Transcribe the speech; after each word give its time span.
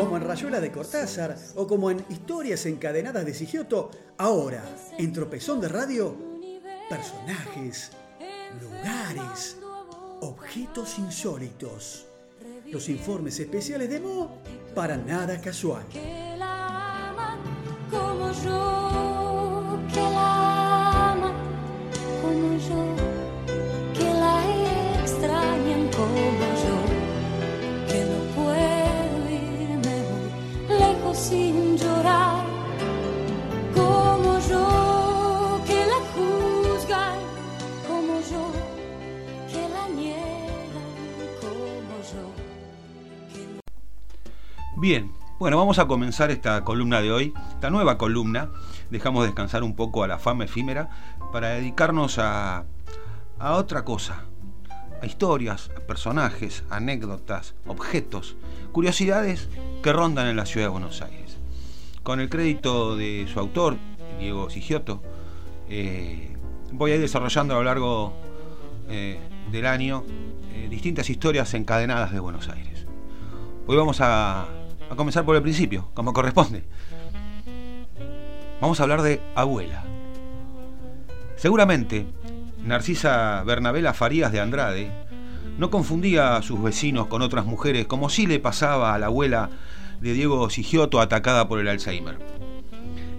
Como 0.00 0.16
en 0.16 0.24
Rayuela 0.24 0.60
de 0.62 0.72
Cortázar 0.72 1.36
o 1.56 1.66
como 1.66 1.90
en 1.90 2.02
Historias 2.08 2.64
encadenadas 2.64 3.26
de 3.26 3.34
Sigioto, 3.34 3.90
ahora, 4.16 4.64
en 4.96 5.12
Tropezón 5.12 5.60
de 5.60 5.68
Radio, 5.68 6.16
personajes, 6.88 7.90
lugares, 8.62 9.58
objetos 10.22 10.98
insólitos. 10.98 12.06
Los 12.72 12.88
informes 12.88 13.38
especiales 13.40 13.90
de 13.90 14.00
Mo 14.00 14.38
para 14.74 14.96
nada 14.96 15.38
casual. 15.38 15.84
Sin 31.20 31.76
llorar, 31.76 32.46
como 33.74 34.38
yo, 34.48 35.60
que 35.66 35.84
la 35.86 36.00
juzgan 36.14 37.18
como 37.86 38.20
yo, 38.20 38.50
que 39.52 39.68
la 39.68 39.88
niegan 39.88 40.88
como 41.42 42.00
yo. 42.10 42.32
Bien, 44.78 45.12
bueno, 45.38 45.58
vamos 45.58 45.78
a 45.78 45.86
comenzar 45.86 46.30
esta 46.30 46.64
columna 46.64 47.02
de 47.02 47.12
hoy, 47.12 47.34
esta 47.50 47.68
nueva 47.68 47.98
columna. 47.98 48.48
Dejamos 48.88 49.26
descansar 49.26 49.62
un 49.62 49.76
poco 49.76 50.02
a 50.02 50.08
la 50.08 50.18
fama 50.18 50.44
efímera 50.44 50.88
para 51.32 51.50
dedicarnos 51.50 52.18
a, 52.18 52.64
a 53.38 53.52
otra 53.56 53.84
cosa, 53.84 54.24
a 55.00 55.06
historias, 55.06 55.70
a 55.76 55.80
personajes, 55.80 56.64
anécdotas, 56.70 57.54
objetos, 57.66 58.36
curiosidades 58.72 59.48
que 59.82 59.92
rondan 59.92 60.26
en 60.26 60.36
la 60.36 60.46
ciudad 60.46 60.66
de 60.66 60.70
Buenos 60.70 61.02
Aires. 61.02 61.38
Con 62.02 62.20
el 62.20 62.28
crédito 62.28 62.96
de 62.96 63.26
su 63.32 63.40
autor, 63.40 63.76
Diego 64.18 64.50
Sigiotto, 64.50 65.02
eh, 65.68 66.36
voy 66.72 66.92
a 66.92 66.94
ir 66.96 67.00
desarrollando 67.00 67.54
a 67.54 67.58
lo 67.58 67.64
largo 67.64 68.12
eh, 68.88 69.18
del 69.50 69.66
año 69.66 70.04
eh, 70.52 70.68
distintas 70.68 71.08
historias 71.10 71.52
encadenadas 71.54 72.12
de 72.12 72.20
Buenos 72.20 72.48
Aires. 72.48 72.86
Hoy 73.66 73.76
vamos 73.76 74.00
a 74.00 74.46
comenzar 74.96 75.24
por 75.24 75.36
el 75.36 75.42
principio, 75.42 75.88
como 75.94 76.12
corresponde. 76.12 76.64
Vamos 78.60 78.78
a 78.78 78.82
hablar 78.82 79.00
de 79.02 79.20
abuela. 79.34 79.84
Seguramente, 81.36 82.06
Narcisa 82.64 83.42
Bernabela 83.44 83.94
Farías 83.94 84.32
de 84.32 84.40
Andrade 84.40 84.90
no 85.58 85.70
confundía 85.70 86.36
a 86.36 86.42
sus 86.42 86.62
vecinos 86.62 87.06
con 87.06 87.22
otras 87.22 87.44
mujeres 87.44 87.86
como 87.86 88.08
sí 88.08 88.26
le 88.26 88.38
pasaba 88.38 88.94
a 88.94 88.98
la 88.98 89.06
abuela 89.06 89.50
de 90.00 90.12
Diego 90.12 90.48
Sigioto 90.50 91.00
atacada 91.00 91.48
por 91.48 91.60
el 91.60 91.68
Alzheimer. 91.68 92.18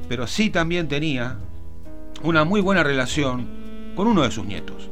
Pero 0.08 0.28
sí 0.28 0.50
también 0.50 0.88
tenía 0.88 1.38
una 2.24 2.44
muy 2.44 2.62
buena 2.62 2.84
relación 2.84 3.48
con 3.96 4.08
uno 4.08 4.24
de 4.24 4.32
sus 4.32 4.46
nietos. 4.46 4.90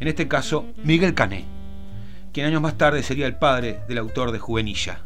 En 0.00 0.08
este 0.08 0.28
caso, 0.28 0.66
Miguel 0.84 1.14
Cané, 1.14 1.44
quien 2.32 2.46
años 2.46 2.60
más 2.60 2.76
tarde 2.76 3.02
sería 3.02 3.26
el 3.26 3.36
padre 3.36 3.80
del 3.88 3.98
autor 3.98 4.32
de 4.32 4.38
Juvenilla. 4.38 5.00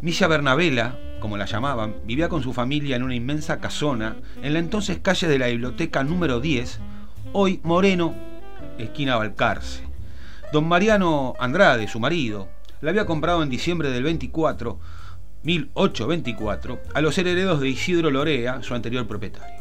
Milla 0.00 0.28
Bernabela, 0.28 0.98
como 1.20 1.36
la 1.36 1.46
llamaban, 1.46 1.96
vivía 2.04 2.28
con 2.28 2.42
su 2.42 2.52
familia 2.52 2.96
en 2.96 3.02
una 3.02 3.14
inmensa 3.14 3.60
casona 3.60 4.16
en 4.42 4.52
la 4.52 4.58
entonces 4.58 4.98
calle 5.00 5.28
de 5.28 5.38
la 5.38 5.48
Biblioteca 5.48 6.04
número 6.04 6.40
10, 6.40 6.80
hoy 7.32 7.60
Moreno, 7.62 8.14
esquina 8.78 9.16
Balcarce. 9.16 9.82
Don 10.52 10.66
Mariano 10.66 11.34
Andrade, 11.38 11.88
su 11.88 12.00
marido, 12.00 12.48
la 12.80 12.90
había 12.90 13.06
comprado 13.06 13.42
en 13.42 13.50
diciembre 13.50 13.90
del 13.90 14.02
24, 14.02 14.78
1824, 15.42 16.80
a 16.94 17.00
los 17.00 17.18
herederos 17.18 17.60
de 17.60 17.68
Isidro 17.68 18.10
Lorea, 18.10 18.62
su 18.62 18.74
anterior 18.74 19.06
propietario. 19.06 19.58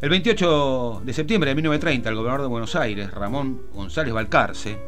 El 0.00 0.10
28 0.10 1.02
de 1.04 1.12
septiembre 1.12 1.50
de 1.50 1.54
1930, 1.54 2.08
el 2.08 2.16
gobernador 2.16 2.42
de 2.42 2.48
Buenos 2.48 2.74
Aires, 2.74 3.10
Ramón 3.12 3.62
González 3.72 4.12
Balcarce, 4.12 4.78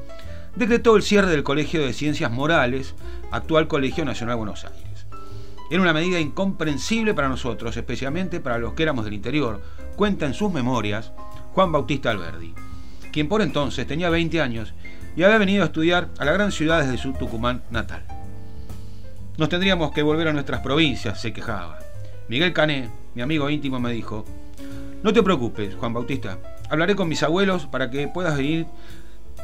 decretó 0.56 0.96
el 0.96 1.02
cierre 1.02 1.30
del 1.30 1.44
Colegio 1.44 1.80
de 1.80 1.92
Ciencias 1.92 2.30
Morales, 2.30 2.94
actual 3.30 3.68
Colegio 3.68 4.04
Nacional 4.04 4.36
Buenos 4.36 4.64
Aires. 4.64 5.06
Era 5.70 5.80
una 5.80 5.92
medida 5.92 6.20
incomprensible 6.20 7.14
para 7.14 7.28
nosotros, 7.28 7.76
especialmente 7.76 8.40
para 8.40 8.58
los 8.58 8.74
que 8.74 8.82
éramos 8.82 9.04
del 9.04 9.14
interior, 9.14 9.62
cuenta 9.96 10.26
en 10.26 10.34
sus 10.34 10.52
memorias 10.52 11.12
Juan 11.54 11.70
Bautista 11.70 12.10
Alberdi, 12.10 12.52
quien 13.12 13.28
por 13.28 13.40
entonces 13.40 13.86
tenía 13.86 14.10
20 14.10 14.40
años 14.40 14.74
y 15.14 15.22
había 15.22 15.38
venido 15.38 15.62
a 15.62 15.66
estudiar 15.66 16.08
a 16.18 16.24
la 16.24 16.32
gran 16.32 16.50
ciudad 16.50 16.82
desde 16.82 16.98
su 16.98 17.12
Tucumán 17.12 17.62
natal. 17.70 18.02
Nos 19.38 19.48
tendríamos 19.48 19.92
que 19.92 20.02
volver 20.02 20.26
a 20.26 20.32
nuestras 20.32 20.62
provincias, 20.62 21.20
se 21.20 21.32
quejaba. 21.32 21.78
Miguel 22.28 22.52
Cané, 22.52 22.90
mi 23.14 23.22
amigo 23.22 23.48
íntimo, 23.48 23.78
me 23.78 23.92
dijo, 23.92 24.24
no 25.04 25.12
te 25.12 25.22
preocupes, 25.22 25.76
Juan 25.76 25.92
Bautista, 25.92 26.38
hablaré 26.68 26.96
con 26.96 27.08
mis 27.08 27.22
abuelos 27.22 27.66
para 27.66 27.88
que 27.88 28.08
puedas 28.08 28.36
venir 28.36 28.66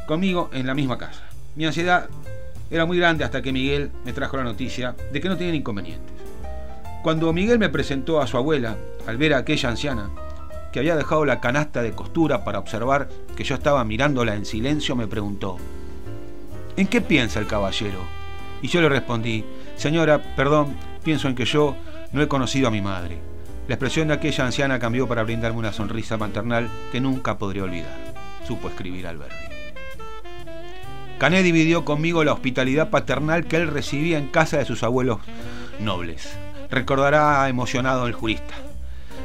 conmigo 0.05 0.49
en 0.51 0.67
la 0.67 0.73
misma 0.73 0.97
casa. 0.97 1.23
Mi 1.55 1.65
ansiedad 1.65 2.09
era 2.69 2.85
muy 2.85 2.97
grande 2.97 3.23
hasta 3.23 3.41
que 3.41 3.53
Miguel 3.53 3.89
me 4.03 4.11
trajo 4.11 4.35
la 4.35 4.43
noticia 4.43 4.97
de 5.13 5.21
que 5.21 5.29
no 5.29 5.37
tenían 5.37 5.55
inconvenientes. 5.55 6.11
Cuando 7.03 7.31
Miguel 7.31 7.57
me 7.57 7.69
presentó 7.69 8.19
a 8.19 8.27
su 8.27 8.35
abuela, 8.35 8.75
al 9.07 9.15
ver 9.15 9.33
a 9.33 9.37
aquella 9.37 9.69
anciana, 9.69 10.09
que 10.71 10.79
había 10.79 10.95
dejado 10.95 11.25
la 11.25 11.41
canasta 11.41 11.81
de 11.81 11.91
costura 11.91 12.43
para 12.43 12.59
observar 12.59 13.09
que 13.35 13.43
yo 13.43 13.55
estaba 13.55 13.83
mirándola 13.83 14.35
en 14.35 14.45
silencio, 14.45 14.95
me 14.95 15.07
preguntó, 15.07 15.57
¿en 16.77 16.87
qué 16.87 17.01
piensa 17.01 17.39
el 17.39 17.47
caballero? 17.47 17.99
Y 18.61 18.67
yo 18.67 18.81
le 18.81 18.89
respondí, 18.89 19.43
señora, 19.75 20.35
perdón, 20.35 20.75
pienso 21.03 21.27
en 21.27 21.35
que 21.35 21.45
yo 21.45 21.75
no 22.13 22.21
he 22.21 22.27
conocido 22.27 22.67
a 22.67 22.71
mi 22.71 22.81
madre. 22.81 23.19
La 23.67 23.75
expresión 23.75 24.07
de 24.07 24.15
aquella 24.15 24.45
anciana 24.45 24.79
cambió 24.79 25.07
para 25.07 25.23
brindarme 25.23 25.59
una 25.59 25.73
sonrisa 25.73 26.17
maternal 26.17 26.69
que 26.91 27.01
nunca 27.01 27.37
podría 27.37 27.63
olvidar. 27.63 27.97
Supo 28.47 28.69
escribir 28.69 29.07
Alberti. 29.07 29.35
Cané 31.17 31.43
dividió 31.43 31.85
conmigo 31.85 32.23
la 32.23 32.33
hospitalidad 32.33 32.89
paternal 32.89 33.45
que 33.45 33.57
él 33.57 33.67
recibía 33.67 34.17
en 34.17 34.27
casa 34.27 34.57
de 34.57 34.65
sus 34.65 34.83
abuelos 34.83 35.19
nobles. 35.79 36.35
Recordará 36.71 37.47
emocionado 37.47 38.07
el 38.07 38.13
jurista. 38.13 38.55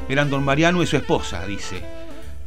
Eran 0.09 0.29
don 0.29 0.43
Mariano 0.43 0.81
y 0.81 0.87
su 0.87 0.97
esposa, 0.97 1.45
dice. 1.45 1.81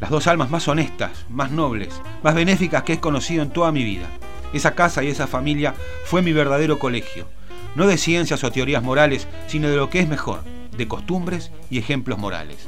Las 0.00 0.10
dos 0.10 0.26
almas 0.26 0.50
más 0.50 0.66
honestas, 0.66 1.26
más 1.28 1.50
nobles, 1.50 2.00
más 2.22 2.34
benéficas 2.34 2.84
que 2.84 2.94
he 2.94 3.00
conocido 3.00 3.42
en 3.42 3.50
toda 3.50 3.70
mi 3.70 3.84
vida. 3.84 4.06
Esa 4.52 4.74
casa 4.74 5.02
y 5.04 5.08
esa 5.08 5.26
familia 5.26 5.74
fue 6.04 6.22
mi 6.22 6.32
verdadero 6.32 6.78
colegio. 6.78 7.26
No 7.74 7.86
de 7.86 7.98
ciencias 7.98 8.42
o 8.42 8.50
teorías 8.50 8.82
morales, 8.82 9.28
sino 9.46 9.68
de 9.68 9.76
lo 9.76 9.90
que 9.90 10.00
es 10.00 10.08
mejor, 10.08 10.42
de 10.76 10.88
costumbres 10.88 11.52
y 11.68 11.78
ejemplos 11.78 12.18
morales. 12.18 12.66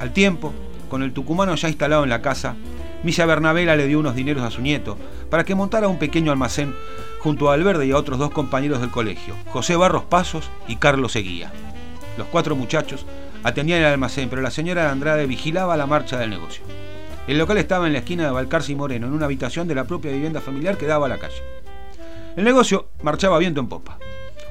Al 0.00 0.12
tiempo, 0.12 0.52
con 0.90 1.02
el 1.02 1.12
tucumano 1.12 1.54
ya 1.54 1.68
instalado 1.68 2.02
en 2.02 2.10
la 2.10 2.22
casa, 2.22 2.56
Milla 3.04 3.24
Bernabela 3.24 3.76
le 3.76 3.86
dio 3.86 3.98
unos 3.98 4.14
dineros 4.14 4.44
a 4.44 4.50
su 4.50 4.62
nieto 4.62 4.98
para 5.30 5.44
que 5.44 5.54
montara 5.54 5.88
un 5.88 5.98
pequeño 5.98 6.30
almacén 6.30 6.74
junto 7.20 7.50
a 7.50 7.54
Alberde 7.54 7.86
y 7.86 7.92
a 7.92 7.96
otros 7.96 8.18
dos 8.18 8.30
compañeros 8.30 8.80
del 8.80 8.90
colegio, 8.90 9.34
José 9.46 9.76
Barros 9.76 10.04
Pasos 10.04 10.50
y 10.68 10.76
Carlos 10.76 11.12
Seguía. 11.12 11.52
Los 12.18 12.26
cuatro 12.26 12.54
muchachos 12.56 13.06
atendían 13.42 13.80
el 13.80 13.86
almacén, 13.86 14.28
pero 14.28 14.42
la 14.42 14.50
señora 14.50 14.82
de 14.84 14.88
Andrade 14.90 15.26
vigilaba 15.26 15.76
la 15.76 15.86
marcha 15.86 16.18
del 16.18 16.30
negocio. 16.30 16.62
El 17.26 17.38
local 17.38 17.58
estaba 17.58 17.86
en 17.86 17.92
la 17.92 18.00
esquina 18.00 18.24
de 18.24 18.30
Balcarce 18.30 18.72
y 18.72 18.74
Moreno, 18.74 19.06
en 19.06 19.12
una 19.12 19.26
habitación 19.26 19.68
de 19.68 19.74
la 19.74 19.84
propia 19.84 20.10
vivienda 20.10 20.40
familiar 20.40 20.76
que 20.76 20.86
daba 20.86 21.06
a 21.06 21.08
la 21.08 21.18
calle. 21.18 21.42
El 22.36 22.44
negocio 22.44 22.88
marchaba 23.02 23.38
viento 23.38 23.60
en 23.60 23.68
popa. 23.68 23.98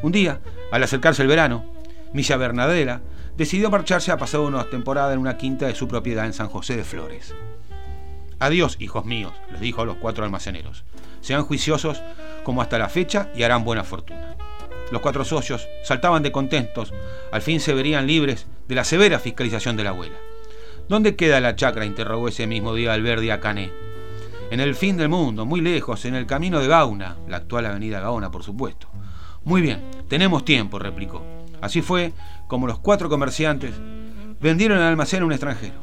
Un 0.02 0.12
día, 0.12 0.40
al 0.72 0.84
acercarse 0.84 1.22
el 1.22 1.28
verano, 1.28 1.66
Milla 2.14 2.38
Bernadela 2.38 3.02
decidió 3.38 3.70
marcharse 3.70 4.12
a 4.12 4.18
pasar 4.18 4.42
una 4.42 4.64
temporada 4.70 5.14
en 5.14 5.20
una 5.20 5.38
quinta 5.38 5.68
de 5.68 5.76
su 5.76 5.88
propiedad 5.88 6.26
en 6.26 6.34
San 6.34 6.48
José 6.48 6.78
de 6.78 6.84
Flores. 6.84 7.34
Adiós, 8.40 8.78
hijos 8.80 9.06
míos, 9.06 9.34
les 9.52 9.62
dijo 9.62 9.82
a 9.82 9.86
los 9.86 9.98
cuatro 9.98 10.24
almaceneros. 10.24 10.84
Sean 11.22 11.44
juiciosos 11.44 12.02
como 12.44 12.62
hasta 12.62 12.80
la 12.80 12.90
fecha 12.90 13.30
y 13.36 13.44
harán 13.44 13.64
buena 13.64 13.84
fortuna. 13.84 14.36
Los 14.92 15.02
cuatro 15.02 15.24
socios 15.24 15.68
saltaban 15.84 16.24
de 16.24 16.32
contentos, 16.32 16.94
al 17.32 17.42
fin 17.42 17.60
se 17.60 17.74
verían 17.74 18.08
libres 18.08 18.48
de 18.72 18.76
la 18.76 18.86
severa 18.86 19.20
fiscalización 19.20 19.76
de 19.76 19.84
la 19.84 19.90
abuela. 19.90 20.16
¿Dónde 20.88 21.18
queda 21.18 21.42
la 21.42 21.58
chacra? 21.58 21.84
interrogó 21.84 22.30
ese 22.30 22.48
mismo 22.48 22.74
día 22.74 22.94
Alberdi 22.94 23.30
a 23.30 23.42
Cané. 23.42 23.70
En 24.50 24.62
el 24.62 24.76
fin 24.76 24.96
del 24.96 25.10
mundo, 25.10 25.46
muy 25.46 25.60
lejos, 25.60 26.06
en 26.06 26.16
el 26.16 26.26
camino 26.26 26.58
de 26.62 26.70
Gauna, 26.70 27.18
la 27.28 27.36
actual 27.36 27.66
avenida 27.66 28.00
Gaona, 28.00 28.32
por 28.32 28.44
supuesto. 28.44 28.88
Muy 29.44 29.62
bien, 29.62 29.82
tenemos 30.08 30.46
tiempo, 30.46 30.80
replicó. 30.80 31.22
Así 31.60 31.82
fue 31.82 32.14
como 32.48 32.66
los 32.66 32.80
cuatro 32.80 33.10
comerciantes 33.10 33.74
vendieron 34.40 34.78
el 34.78 34.86
almacén 34.86 35.24
a 35.24 35.26
un 35.26 35.34
extranjero. 35.34 35.82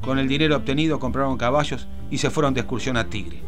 Con 0.00 0.18
el 0.18 0.26
dinero 0.26 0.56
obtenido 0.56 0.98
compraron 0.98 1.36
caballos 1.36 1.88
y 2.10 2.16
se 2.16 2.30
fueron 2.30 2.54
de 2.54 2.60
excursión 2.60 2.96
a 2.96 3.10
Tigre. 3.10 3.42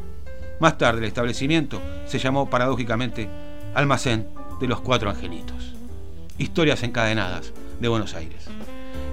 Más 0.61 0.77
tarde 0.77 0.99
el 0.99 1.07
establecimiento 1.07 1.81
se 2.05 2.19
llamó 2.19 2.51
paradójicamente 2.51 3.31
Almacén 3.75 4.29
de 4.61 4.69
los 4.69 4.83
Cuatro 4.83 5.09
Angelitos. 5.09 5.77
Historias 6.37 6.83
encadenadas 6.83 7.55
de 7.81 7.89
Buenos 7.89 8.15
Aires. 8.15 8.49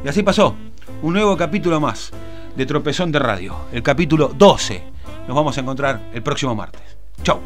Y 0.03 0.07
así 0.07 0.23
pasó, 0.23 0.55
un 1.01 1.13
nuevo 1.13 1.35
capítulo 1.37 1.79
más 1.79 2.11
de 2.55 2.65
Tropezón 2.65 3.11
de 3.11 3.19
Radio, 3.19 3.55
el 3.71 3.83
capítulo 3.83 4.31
12. 4.37 4.83
Nos 5.27 5.35
vamos 5.35 5.57
a 5.57 5.61
encontrar 5.61 6.09
el 6.13 6.23
próximo 6.23 6.55
martes. 6.55 6.97
Chau. 7.23 7.39